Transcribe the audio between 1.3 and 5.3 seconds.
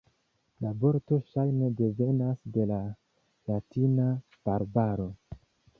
ŝajne devenas de la latina "barbaro".